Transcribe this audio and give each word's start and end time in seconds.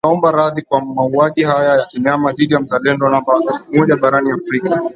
ataomba 0.03 0.31
radhi 0.31 0.61
kwa 0.61 0.81
mauaji 0.85 1.43
haya 1.43 1.75
ya 1.79 1.85
kinyama 1.85 2.33
dhidi 2.33 2.53
ya 2.53 2.59
Mzalendo 2.59 3.09
namba 3.09 3.33
moja 3.73 3.95
barani 3.97 4.31
Afrika 4.31 4.81